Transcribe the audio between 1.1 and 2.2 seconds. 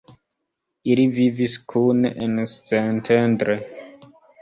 vivis kune